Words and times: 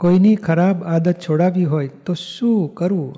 કોઈની 0.00 0.36
ખરાબ 0.36 0.84
આદત 0.84 1.16
છોડાવી 1.20 1.64
હોય 1.64 1.88
તો 2.06 2.14
શું 2.14 2.74
કરવું? 2.74 3.12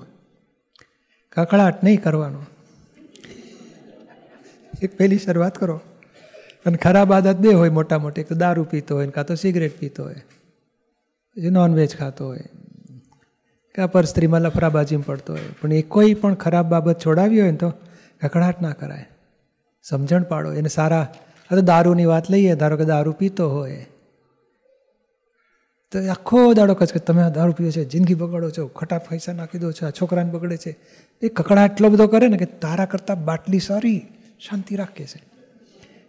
કકળાટ 1.36 1.84
નહીં 1.84 2.02
કરવાનો. 2.02 2.40
એક 4.82 4.96
પહેલી 4.98 5.18
શરૂઆત 5.18 5.58
કરો. 5.58 5.76
અને 6.66 6.76
ખરાબ 6.76 7.12
આદત 7.12 7.36
બે 7.36 7.52
હોય 7.52 7.68
મોટા 7.68 7.98
મોટી 7.98 8.24
તો 8.24 8.34
દારૂ 8.34 8.64
પીતો 8.64 8.96
હોય 8.96 9.08
કાં 9.08 9.26
તો 9.26 9.34
સિગરેટ 9.34 9.78
પીતો 9.78 10.04
હોય, 10.04 10.20
પછી 11.36 11.50
નોનવેજ 11.50 11.96
ખાતો 11.96 12.26
હોય, 12.26 12.44
કાં 13.74 13.92
પર 13.92 14.04
સ્ત્રીમાં 14.04 14.40
લફરાબાજીમાં 14.40 15.06
પડતો 15.06 15.32
હોય. 15.32 15.46
પણ 15.60 15.72
એ 15.72 15.82
કોઈ 15.88 16.14
પણ 16.14 16.34
ખરાબ 16.34 16.66
બાબત 16.66 17.06
છોડાવી 17.06 17.40
હોય 17.40 17.50
ને 17.50 17.56
તો 17.56 17.70
કકડાટ 18.22 18.62
ના 18.62 18.72
કરાય. 18.72 19.06
સમજણ 19.84 20.22
પાડો. 20.22 20.52
એને 20.52 20.68
સારા, 20.68 21.06
આ 21.50 21.54
તો 21.54 21.62
દારૂની 21.62 22.04
વાત 22.04 22.30
લઈએ, 22.30 22.54
ધારો 22.54 22.76
કે 22.76 22.84
દારૂ 22.84 23.12
પીતો 23.12 23.48
હોય 23.50 23.80
તો 25.92 25.98
આખો 26.10 26.52
દાડો 26.52 26.74
કચ 26.74 26.96
તમે 26.96 27.30
દારૂ 27.30 27.52
પીવો 27.52 27.70
છે, 27.70 27.84
જિંદગી 27.84 28.14
બગાડો 28.14 28.50
છો, 28.50 28.66
ખટા 28.66 28.98
પૈસા 28.98 29.32
નાખી 29.32 29.58
દો 29.58 29.72
છો, 29.72 29.86
આ 29.86 29.90
છોકરાને 29.90 30.30
બગડે 30.30 30.56
છે. 30.56 30.76
એ 31.22 31.28
કકડા 31.28 31.64
એટલો 31.64 31.88
બધો 31.88 32.06
કરે 32.06 32.28
ને 32.28 32.36
કે 32.36 32.44
તારા 32.44 32.84
કરતાં 32.84 33.24
બાટલી 33.24 33.58
સારી 33.58 34.06
શાંતિ 34.40 34.76
રાખે 34.76 35.04
છે. 35.04 35.22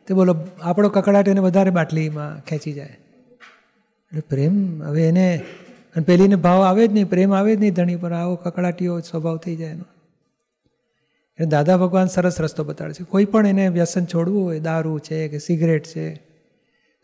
તે 0.07 0.13
બોલો, 0.13 0.35
આપણો 0.61 0.89
કકડાટ 0.89 1.27
એને 1.27 1.39
વધારે 1.39 1.69
બાટલીમાં 1.69 2.45
ખેંચી 2.45 2.73
જાય. 2.73 2.87
એટલે 2.87 4.21
પ્રેમ, 4.21 4.83
હવે 4.83 5.07
એને, 5.07 5.41
અને 5.95 6.03
પેલીને 6.03 6.35
ભાવ 6.35 6.61
આવે 6.61 6.87
જ 6.87 6.93
નહીં, 6.93 7.09
પ્રેમ 7.09 7.33
આવે 7.33 7.55
જ 7.55 7.59
નહીં 7.59 7.73
ધણી 7.73 7.95
પર, 7.95 8.13
આવો 8.13 8.35
કકડાટીઓ 8.35 8.99
સ્વભાવ 8.99 9.37
થઈ 9.37 9.55
જાય 9.55 9.69
એનો. 9.69 9.83
એટલે 11.35 11.45
દાદા 11.45 11.77
ભગવાન 11.77 12.07
સરસ 12.07 12.41
રસ્તો 12.41 12.63
બતાડે 12.63 12.93
છે. 12.93 13.03
કોઈ 13.03 13.25
પણ 13.25 13.47
એને 13.47 13.67
વ્યસન 13.67 14.05
છોડવું 14.05 14.43
હોય, 14.43 14.59
દારૂ 14.59 14.99
છે 14.99 15.27
કે 15.27 15.37
સિગરેટ 15.37 15.83
છે 15.83 16.32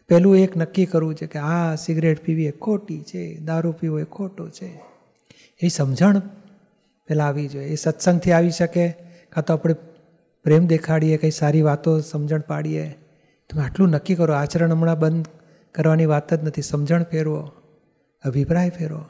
પહેલું 0.09 0.37
એક 0.37 0.57
નક્કી 0.57 0.85
કરવું 0.85 1.15
છે 1.15 1.27
કે 1.27 1.39
આ 1.39 1.75
સિગરેટ 1.75 2.23
પીવી 2.23 2.45
એ 2.45 2.51
ખોટી 2.51 3.01
છે, 3.01 3.37
દારૂ 3.37 3.71
પીવો 3.71 3.99
એ 3.99 4.03
ખોટો 4.03 4.49
છે. 4.49 4.81
એ 5.59 5.67
સમજણ 5.67 6.19
પહેલાં 7.07 7.27
આવી 7.27 7.47
જોઈએ. 7.47 7.67
એ 7.67 7.75
સત્સંગથી 7.75 8.31
આવી 8.31 8.51
શકે 8.51 8.89
કાં 9.29 9.45
તો 9.45 9.53
આપણે 9.53 9.73
પ્રેમ 10.43 10.67
દેખાડીએ, 10.67 11.17
કંઈ 11.17 11.31
સારી 11.31 11.61
વાતો 11.61 11.99
સમજણ 11.99 12.39
પાડીએ. 12.39 12.95
તમે 13.49 13.61
આટલું 13.61 13.89
નક્કી 13.89 14.15
કરો. 14.15 14.33
આચરણ 14.33 14.71
હમણાં 14.71 14.99
બંધ 14.99 15.27
કરવાની 15.75 16.05
વાત 16.05 16.33
જ 16.33 16.43
નથી. 16.43 16.61
સમજણ 16.61 17.03
ફેરવો, 17.03 17.51
અભિપ્રાય 18.23 18.69
ફેરવો. 18.69 19.05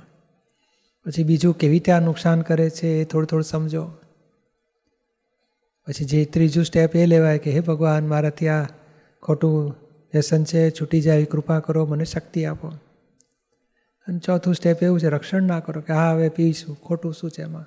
પછી 1.05 1.23
બીજું 1.23 1.57
કેવી 1.57 1.73
રીતે 1.73 1.91
આ 1.91 1.99
નુકસાન 1.99 2.41
કરે 2.41 2.69
છે 2.69 2.87
એ 2.87 3.03
થોડું 3.03 3.27
થોડું 3.27 3.43
સમજો. 3.43 3.91
પછી 5.87 6.05
જે 6.05 6.25
ત્રીજું 6.25 6.65
સ્ટેપ 6.65 6.95
એ 6.95 7.05
લેવાય 7.05 7.37
કે, 7.37 7.51
હે 7.51 7.59
ભગવાન, 7.59 8.07
મારાથી 8.07 8.45
ત્યાં 8.45 8.67
ખોટું 9.23 9.75
વ્યસન 10.13 10.43
છે 10.43 10.69
છૂટી 10.69 11.01
જાય, 11.01 11.25
કૃપા 11.25 11.59
કરો, 11.59 11.85
મને 11.85 12.05
શક્તિ 12.05 12.45
આપો. 12.45 12.67
અને 14.07 14.19
ચોથું 14.19 14.55
સ્ટેપ 14.55 14.83
એવું 14.83 14.99
છે, 14.99 15.09
રક્ષણ 15.09 15.41
ના 15.41 15.59
કરો 15.59 15.81
કે 15.81 15.93
હા, 15.93 16.11
હવે 16.11 16.29
પીશું 16.29 16.81
ખોટું 16.81 17.13
શું 17.13 17.31
છે 17.31 17.41
એમાં? 17.41 17.65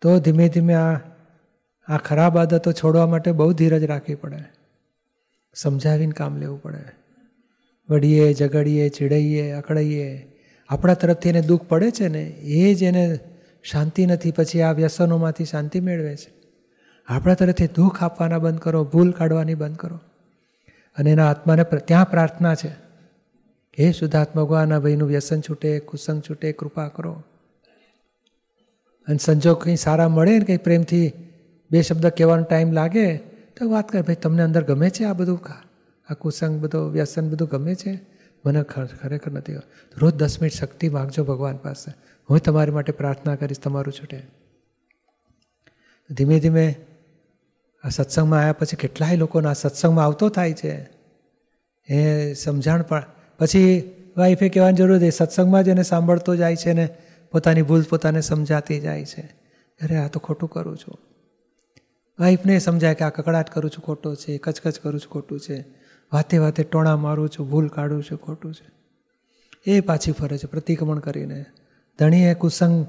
તો 0.00 0.18
ધીમે 0.18 0.48
ધીમે 0.48 0.74
આ 0.74 0.94
આ 1.88 1.96
ખરાબ 1.96 2.38
આદતો 2.38 2.72
છોડવા 2.72 3.06
માટે 3.06 3.32
બહુ 3.32 3.52
ધીરજ 3.52 3.84
રાખવી 3.84 4.14
પડે. 4.14 4.38
સમજાવીને 5.54 6.12
કામ 6.12 6.36
લેવું 6.36 6.62
પડે. 6.62 6.84
વડીએ 7.90 8.32
ઝઘડીએ, 8.32 8.88
ચીડાઈએ, 8.88 9.50
અકળાઈએ. 9.50 10.26
આપણા 10.68 10.94
તરફથી 10.94 11.28
એને 11.28 11.42
દુઃખ 11.42 11.62
પડે 11.62 11.90
છે 11.90 12.08
ને, 12.08 12.22
એ 12.28 12.74
જ 12.74 12.82
એને 12.82 13.18
શાંતિ 13.62 14.06
નથી, 14.06 14.30
પછી 14.30 14.62
આ 14.62 14.72
વ્યસનોમાંથી 14.72 15.44
શાંતિ 15.44 15.80
મેળવે 15.80 16.16
છે. 16.16 16.32
આપણા 17.06 17.34
તરફથી 17.34 17.66
દુઃખ 17.66 18.02
આપવાના 18.02 18.38
બંધ 18.38 18.58
કરો, 18.58 18.84
ભૂલ 18.84 19.10
કાઢવાની 19.10 19.54
બંધ 19.54 19.76
કરો. 19.76 20.00
અને 20.98 21.10
એના 21.10 21.30
આત્માને 21.30 21.64
ત્યાં 21.64 22.10
પ્રાર્થના 22.10 22.54
છે 22.54 22.68
હે 23.78 23.92
શુદ્ધાત્મા 23.92 24.42
ભગવાન 24.42 24.78
ભાઈનું 24.78 25.08
વ્યસન 25.08 25.40
છૂટે, 25.40 25.78
કુસંગ 25.78 26.22
છૂટે, 26.30 26.52
કૃપા 26.52 26.88
કરો. 26.88 27.22
અને 29.08 29.18
સંજોગ 29.18 29.64
કંઈ 29.64 29.76
સારા 29.76 30.08
મળે 30.08 30.38
ને 30.38 30.44
કંઈ 30.44 30.56
પ્રેમથી 30.56 31.12
બે 31.70 31.82
શબ્દ 31.82 32.06
કહેવાનો 32.06 32.42
ટાઈમ 32.42 32.72
લાગે, 32.72 33.16
તો 33.16 33.70
વાત 33.70 33.88
કરે, 33.88 34.02
ભાઈ, 34.02 34.14
તમને 34.14 34.42
અંદર 34.42 34.62
ગમે 34.62 34.90
છે 34.90 35.04
આ 35.04 35.12
બધું? 35.12 35.40
આ 36.10 36.14
કુસંગ 36.14 36.60
બધો, 36.60 36.88
વ્યસન 36.88 37.30
બધું 37.30 37.48
ગમે 37.48 37.74
છે? 37.74 38.00
મને 38.46 38.62
ખરેખર 38.62 39.32
નથી 39.32 39.54
રોજ 39.96 40.14
દસ 40.14 40.42
મિનિટ 40.42 40.52
શક્તિ 40.52 40.88
માગજો 40.88 41.24
ભગવાન 41.24 41.56
પાસે. 41.56 41.92
હું 42.30 42.38
તમારી 42.38 42.70
માટે 42.70 42.92
પ્રાર્થના 42.92 43.36
કરીશ, 43.36 43.60
તમારું 43.60 43.92
છૂટે. 43.92 44.22
ધીમે 46.10 46.40
ધીમે 46.40 46.74
આ 47.84 47.88
સત્સંગમાં 47.88 48.40
આવ્યા 48.40 48.52
પછી 48.52 48.76
કેટલાય 48.76 49.16
લોકોને 49.16 49.54
સત્સંગમાં 49.54 50.04
આવતો 50.04 50.28
થાય 50.28 50.52
છે. 50.52 50.88
એ 51.88 52.32
સમજણ 52.34 52.82
પણ 52.82 53.02
પછી 53.38 53.92
વાઈફે 54.16 54.48
કહેવાની 54.48 54.76
જરૂર 54.76 54.98
છે 54.98 55.10
સત્સંગમાં 55.10 55.64
જ 55.64 55.68
એને 55.68 55.82
સાંભળતો 55.82 56.36
જાય 56.36 56.56
છે 56.56 56.72
ને 56.72 56.88
પોતાની 57.32 57.62
ભૂલ 57.62 57.82
પોતાને 57.82 58.20
સમજાતી 58.20 58.80
જાય 58.80 59.04
છે. 59.04 59.20
અરે, 59.82 59.96
આ 59.96 60.08
તો 60.08 60.20
ખોટું 60.20 60.50
કરું 60.50 60.78
છું. 60.78 60.98
વાઈફને 62.20 62.58
સમજાય 62.58 62.94
કે, 62.94 63.04
આ 63.04 63.08
કકડાટ 63.08 63.50
કરું 63.50 63.70
છું, 63.70 63.84
ખોટો 63.84 64.14
છે, 64.14 64.38
કચકચ 64.38 64.78
કરું 64.78 65.00
છું, 65.00 65.10
ખોટું 65.10 65.40
છે. 65.40 65.64
વાતે 66.12 66.38
વાતે 66.38 66.62
ટોણા 66.62 66.96
મારું 66.96 67.28
છું, 67.28 67.50
ભૂલ 67.50 67.68
કાઢું 67.68 68.02
છું, 68.02 68.18
ખોટું 68.18 68.54
છે. 68.54 68.72
એ 69.70 69.80
પાછી 69.80 70.12
ફરે 70.12 70.38
છે, 70.38 70.46
પ્રતિક્રમણ 70.46 70.98
કરીને. 70.98 71.44
ધણીએ 71.98 72.34
કુસંગ 72.34 72.86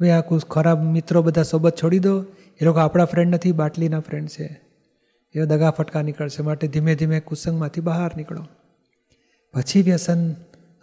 ભાઈ 0.00 0.08
આ 0.08 0.20
ખરાબ 0.20 0.82
મિત્રો 0.82 1.22
બધા 1.22 1.42
સોબત 1.42 1.76
છોડી 1.82 1.98
દો. 1.98 2.24
એ 2.60 2.64
લોકો 2.64 2.78
આપણા 2.78 3.04
ફ્રેન્ડ 3.04 3.34
નથી, 3.34 3.52
બાટલીના 3.52 4.00
ફ્રેન્ડ 4.00 4.28
છે. 4.28 4.60
એ 5.34 5.46
દગા 5.46 5.70
ફટકા 5.70 6.02
નીકળશે. 6.02 6.42
માટે 6.42 6.68
ધીમે 6.68 6.94
ધીમે 6.94 7.20
કુસંગમાંથી 7.20 7.80
બહાર 7.80 8.16
નીકળો. 8.16 8.46
પછી 9.52 9.82
વ્યસન. 9.82 10.34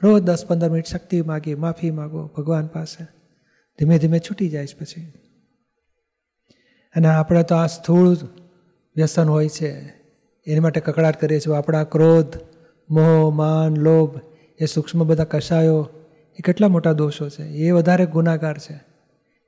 રોજ 0.04 0.24
દસ 0.24 0.46
પંદર 0.46 0.70
મિનિટ 0.70 0.86
શક્તિ 0.86 1.22
માગી, 1.22 1.56
માફી 1.56 1.92
માગો, 1.92 2.28
ભગવાન 2.38 2.68
પાસે. 2.68 3.04
ધીમે 3.80 4.00
ધીમે 4.00 4.20
છૂટી 4.20 4.50
જાય 4.50 4.66
પછી. 4.66 5.14
અને 6.96 7.08
આપણે 7.08 7.44
તો 7.44 7.56
આ 7.56 7.68
સ્થૂળ 7.68 8.16
વ્યસન 8.96 9.28
હોય 9.28 9.50
છે. 9.50 9.72
એની 10.48 10.60
માટે 10.60 10.80
કકડાટ 10.80 11.22
કરીએ 11.22 11.40
છીએ. 11.40 11.56
આપણા 11.56 11.84
ક્રોધ, 11.84 12.38
મોહ, 12.90 13.34
માન, 13.34 13.76
લોભ, 13.76 14.20
એ 14.60 14.66
સૂક્ષ્મ 14.66 15.04
બધા 15.04 15.24
કસાયો 15.24 15.90
એ 16.40 16.42
કેટલા 16.46 16.68
મોટા 16.68 16.94
દોષો 16.94 17.30
છે. 17.30 17.44
એ 17.44 17.72
વધારે 17.72 18.06
ગુનાગાર 18.06 18.58
છે. 18.58 18.93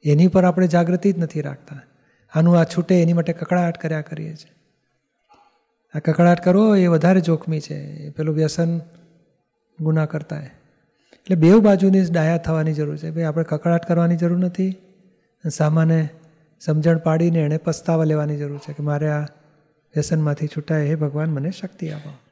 એની 0.05 0.27
પર 0.27 0.45
આપણે 0.45 0.67
જાગૃતિ 0.67 1.11
જ 1.11 1.17
નથી 1.17 1.41
રાખતા. 1.41 1.81
આનું 2.33 2.59
આ 2.59 2.63
છૂટે, 2.63 3.01
એની 3.01 3.13
માટે 3.13 3.33
કકડાટ 3.33 3.81
કર્યા 3.81 4.01
કરીએ 4.01 4.35
છીએ. 4.35 4.51
આ 5.95 5.99
કકડાટ 5.99 6.43
કરવો 6.43 6.75
એ 6.75 6.87
વધારે 6.87 7.21
જોખમી 7.21 7.59
છે. 7.59 7.75
એ 7.75 8.09
પેલું 8.09 8.35
વ્યસન 8.35 8.79
ગુના 9.81 10.05
કરતા 10.05 10.37
એટલે 11.13 11.35
બેઉ 11.35 11.61
બાજુની 11.61 12.05
જ 12.05 12.11
ડાયા 12.11 12.37
થવાની 12.37 12.73
જરૂર 12.73 12.97
છે. 12.97 13.11
ભાઈ, 13.11 13.23
આપણે 13.23 13.43
કકડાટ 13.43 13.87
કરવાની 13.87 14.15
જરૂર 14.15 14.37
નથી. 14.37 14.75
સામાન્ય 15.53 16.07
સમજણ 16.59 16.97
પાડીને 16.97 17.39
એણે 17.39 17.57
પસ્તાવા 17.57 18.03
લેવાની 18.03 18.37
જરૂર 18.37 18.57
છે 18.57 18.73
કે 18.73 18.83
મારે 18.83 19.09
આ 19.09 19.23
વ્યસનમાંથી 19.95 20.47
છૂટાય. 20.47 20.87
હે 20.87 20.95
ભગવાન, 20.95 21.29
મને 21.29 21.51
શક્તિ 21.51 21.91
આપો. 21.91 22.24